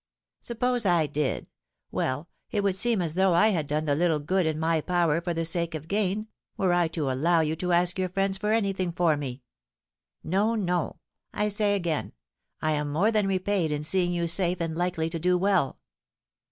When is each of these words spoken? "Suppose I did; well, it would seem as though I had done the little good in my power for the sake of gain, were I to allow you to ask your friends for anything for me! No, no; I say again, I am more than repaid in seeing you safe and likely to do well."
"Suppose 0.39 0.83
I 0.87 1.05
did; 1.05 1.47
well, 1.91 2.27
it 2.49 2.63
would 2.63 2.75
seem 2.75 3.03
as 3.03 3.13
though 3.13 3.35
I 3.35 3.49
had 3.49 3.67
done 3.67 3.85
the 3.85 3.93
little 3.93 4.17
good 4.17 4.47
in 4.47 4.57
my 4.59 4.81
power 4.81 5.21
for 5.21 5.31
the 5.31 5.45
sake 5.45 5.75
of 5.75 5.87
gain, 5.87 6.27
were 6.57 6.73
I 6.73 6.87
to 6.87 7.11
allow 7.11 7.41
you 7.41 7.55
to 7.57 7.71
ask 7.71 7.99
your 7.99 8.09
friends 8.09 8.39
for 8.39 8.51
anything 8.51 8.91
for 8.93 9.15
me! 9.15 9.43
No, 10.23 10.55
no; 10.55 10.97
I 11.35 11.49
say 11.49 11.75
again, 11.75 12.13
I 12.63 12.71
am 12.71 12.91
more 12.91 13.11
than 13.11 13.27
repaid 13.27 13.71
in 13.71 13.83
seeing 13.83 14.11
you 14.11 14.27
safe 14.27 14.59
and 14.59 14.75
likely 14.75 15.07
to 15.07 15.19
do 15.19 15.37
well." 15.37 15.77